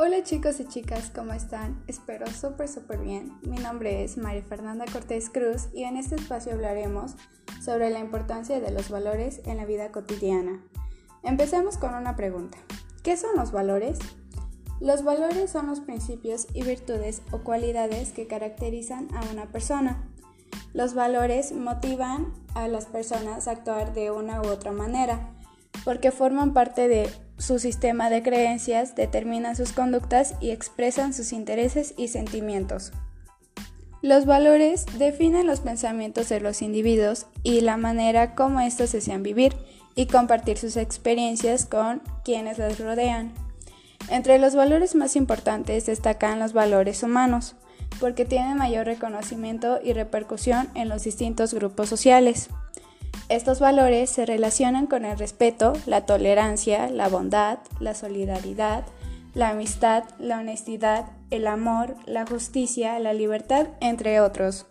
[0.00, 1.82] Hola chicos y chicas, ¿cómo están?
[1.88, 3.36] Espero súper súper bien.
[3.42, 7.16] Mi nombre es María Fernanda Cortés Cruz y en este espacio hablaremos
[7.60, 10.62] sobre la importancia de los valores en la vida cotidiana.
[11.24, 12.58] Empecemos con una pregunta.
[13.02, 13.98] ¿Qué son los valores?
[14.78, 20.08] Los valores son los principios y virtudes o cualidades que caracterizan a una persona.
[20.74, 25.34] Los valores motivan a las personas a actuar de una u otra manera
[25.84, 31.94] porque forman parte de su sistema de creencias, determinan sus conductas y expresan sus intereses
[31.96, 32.92] y sentimientos.
[34.00, 39.56] Los valores definen los pensamientos de los individuos y la manera como estos desean vivir
[39.96, 43.32] y compartir sus experiencias con quienes los rodean.
[44.08, 47.56] Entre los valores más importantes destacan los valores humanos,
[47.98, 52.48] porque tienen mayor reconocimiento y repercusión en los distintos grupos sociales.
[53.28, 58.84] Estos valores se relacionan con el respeto, la tolerancia, la bondad, la solidaridad,
[59.34, 64.64] la amistad, la honestidad, el amor, la justicia, la libertad, entre otros.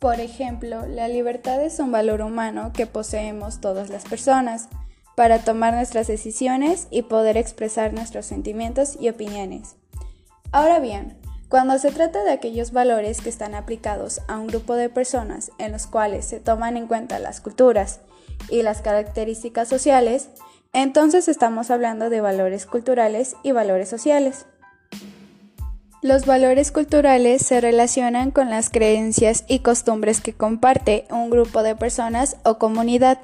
[0.00, 4.68] Por ejemplo, la libertad es un valor humano que poseemos todas las personas
[5.16, 9.76] para tomar nuestras decisiones y poder expresar nuestros sentimientos y opiniones.
[10.52, 11.16] Ahora bien,
[11.54, 15.70] cuando se trata de aquellos valores que están aplicados a un grupo de personas en
[15.70, 18.00] los cuales se toman en cuenta las culturas
[18.50, 20.30] y las características sociales,
[20.72, 24.46] entonces estamos hablando de valores culturales y valores sociales.
[26.02, 31.76] Los valores culturales se relacionan con las creencias y costumbres que comparte un grupo de
[31.76, 33.20] personas o comunidad.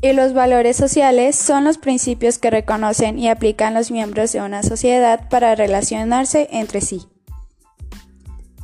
[0.00, 4.62] Y los valores sociales son los principios que reconocen y aplican los miembros de una
[4.62, 7.08] sociedad para relacionarse entre sí.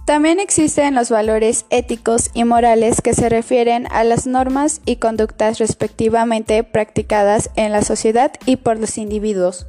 [0.04, 5.58] También existen los valores éticos y morales que se refieren a las normas y conductas
[5.58, 9.66] respectivamente practicadas en la sociedad y por los individuos.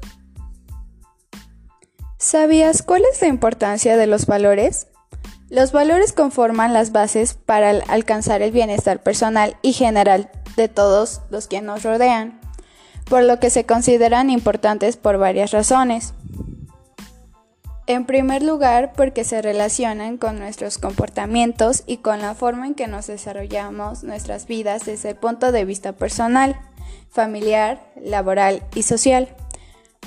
[2.17, 4.87] ¿Sabías cuál es la importancia de los valores?
[5.49, 11.47] Los valores conforman las bases para alcanzar el bienestar personal y general de todos los
[11.47, 12.41] que nos rodean,
[13.09, 16.13] por lo que se consideran importantes por varias razones.
[17.87, 22.87] En primer lugar, porque se relacionan con nuestros comportamientos y con la forma en que
[22.87, 26.59] nos desarrollamos nuestras vidas desde el punto de vista personal,
[27.11, 29.29] familiar, laboral y social,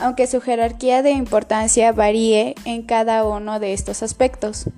[0.00, 4.68] aunque su jerarquía de importancia varíe en cada uno de estos aspectos.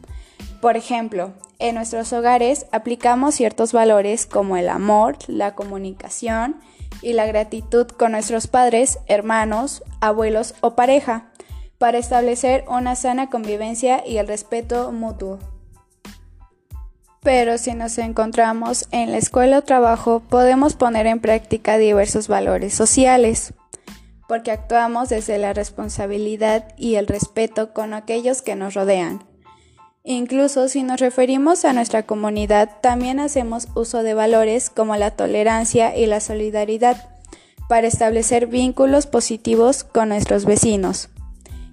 [0.61, 6.61] Por ejemplo, en nuestros hogares aplicamos ciertos valores como el amor, la comunicación
[7.01, 11.30] y la gratitud con nuestros padres, hermanos, abuelos o pareja
[11.81, 15.39] para establecer una sana convivencia y el respeto mutuo.
[17.23, 22.75] Pero si nos encontramos en la escuela o trabajo, podemos poner en práctica diversos valores
[22.75, 23.55] sociales,
[24.29, 29.25] porque actuamos desde la responsabilidad y el respeto con aquellos que nos rodean.
[30.05, 35.97] Incluso si nos referimos a nuestra comunidad, también hacemos uso de valores como la tolerancia
[35.97, 37.09] y la solidaridad
[37.71, 41.09] para establecer vínculos positivos con nuestros vecinos.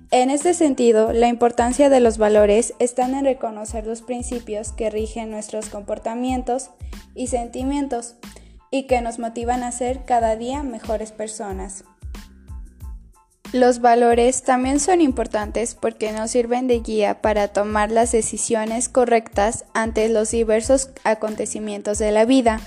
[0.09, 5.31] En este sentido, la importancia de los valores está en reconocer los principios que rigen
[5.31, 6.69] nuestros comportamientos
[7.13, 8.15] y sentimientos
[8.71, 11.83] y que nos motivan a ser cada día mejores personas.
[13.51, 19.65] Los valores también son importantes porque nos sirven de guía para tomar las decisiones correctas
[19.73, 22.61] ante los diversos acontecimientos de la vida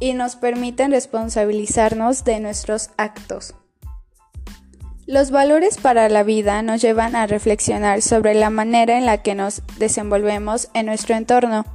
[0.00, 3.54] y nos permiten responsabilizarnos de nuestros actos.
[5.06, 9.34] Los valores para la vida nos llevan a reflexionar sobre la manera en la que
[9.34, 11.66] nos desenvolvemos en nuestro entorno.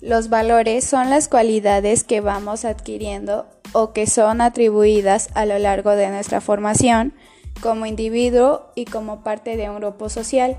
[0.00, 5.90] Los valores son las cualidades que vamos adquiriendo o que son atribuidas a lo largo
[5.90, 7.12] de nuestra formación
[7.60, 10.56] como individuo y como parte de un grupo social.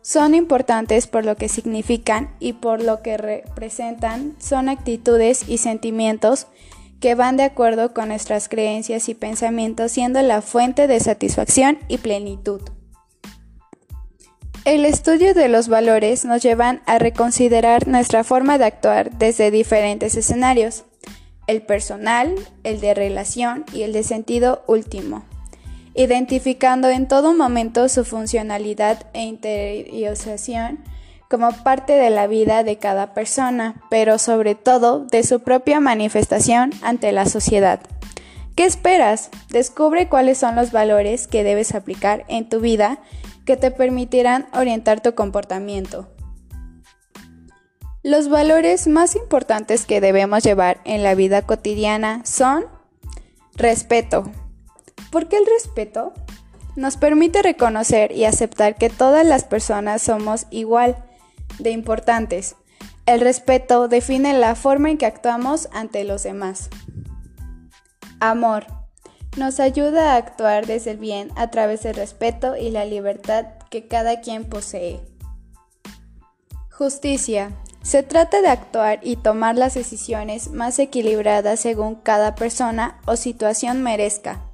[0.00, 6.46] Son importantes por lo que significan y por lo que representan, son actitudes y sentimientos
[7.00, 11.98] que van de acuerdo con nuestras creencias y pensamientos, siendo la fuente de satisfacción y
[11.98, 12.60] plenitud.
[14.66, 20.16] El estudio de los valores nos llevan a reconsiderar nuestra forma de actuar desde diferentes
[20.16, 20.84] escenarios,
[21.46, 25.24] el personal, el de relación y el de sentido último,
[25.94, 30.84] identificando en todo momento su funcionalidad e interiorización
[31.30, 36.72] como parte de la vida de cada persona, pero sobre todo de su propia manifestación
[36.82, 37.80] ante la sociedad.
[38.56, 39.30] ¿Qué esperas?
[39.48, 42.98] Descubre cuáles son los valores que debes aplicar en tu vida
[43.46, 46.08] que te permitirán orientar tu comportamiento.
[48.02, 52.64] Los valores más importantes que debemos llevar en la vida cotidiana son
[53.54, 54.28] respeto.
[55.12, 56.12] ¿Por qué el respeto?
[56.76, 60.96] nos permite reconocer y aceptar que todas las personas somos igual
[61.58, 62.56] de importantes.
[63.06, 66.70] El respeto define la forma en que actuamos ante los demás.
[68.20, 68.66] Amor.
[69.36, 73.86] Nos ayuda a actuar desde el bien a través del respeto y la libertad que
[73.86, 75.00] cada quien posee.
[76.70, 77.52] Justicia.
[77.82, 83.82] Se trata de actuar y tomar las decisiones más equilibradas según cada persona o situación
[83.82, 84.49] merezca.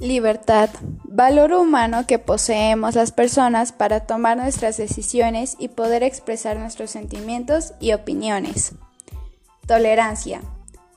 [0.00, 0.70] Libertad.
[1.04, 7.74] Valor humano que poseemos las personas para tomar nuestras decisiones y poder expresar nuestros sentimientos
[7.78, 8.74] y opiniones.
[9.68, 10.40] Tolerancia.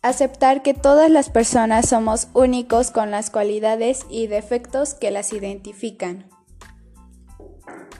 [0.01, 6.27] Aceptar que todas las personas somos únicos con las cualidades y defectos que las identifican.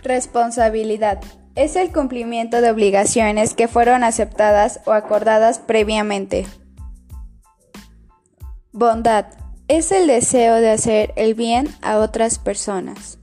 [0.02, 1.22] Responsabilidad.
[1.54, 6.48] Es el cumplimiento de obligaciones que fueron aceptadas o acordadas previamente.
[8.72, 9.26] Bondad
[9.68, 13.20] es el deseo de hacer el bien a otras personas.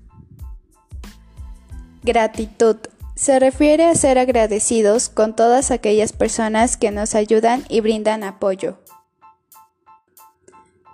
[2.02, 2.76] Gratitud
[3.14, 8.78] se refiere a ser agradecidos con todas aquellas personas que nos ayudan y brindan apoyo.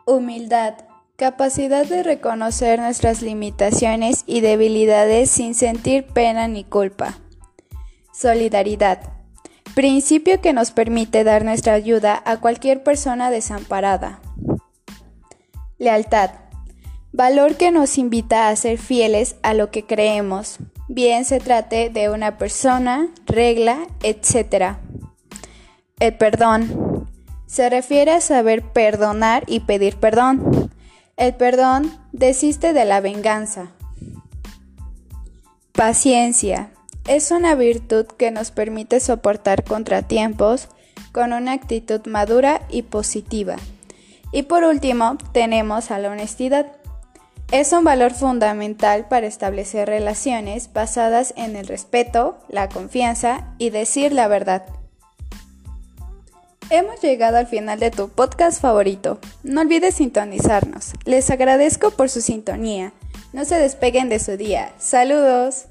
[0.06, 0.74] Humildad,
[1.16, 7.18] capacidad de reconocer nuestras limitaciones y debilidades sin sentir pena ni culpa.
[8.12, 9.00] Solidaridad,
[9.74, 14.20] principio que nos permite dar nuestra ayuda a cualquier persona desamparada.
[15.80, 16.32] Lealtad.
[17.10, 22.10] Valor que nos invita a ser fieles a lo que creemos, bien se trate de
[22.10, 24.76] una persona, regla, etc.
[25.98, 27.08] El perdón.
[27.46, 30.70] Se refiere a saber perdonar y pedir perdón.
[31.16, 33.70] El perdón desiste de la venganza.
[35.72, 36.72] Paciencia.
[37.08, 40.68] Es una virtud que nos permite soportar contratiempos
[41.12, 43.56] con una actitud madura y positiva.
[44.32, 46.66] Y por último, tenemos a la honestidad.
[47.52, 54.12] Es un valor fundamental para establecer relaciones basadas en el respeto, la confianza y decir
[54.12, 54.64] la verdad.
[56.70, 59.18] Hemos llegado al final de tu podcast favorito.
[59.42, 60.92] No olvides sintonizarnos.
[61.04, 62.92] Les agradezco por su sintonía.
[63.32, 64.72] No se despeguen de su día.
[64.78, 65.66] Saludos.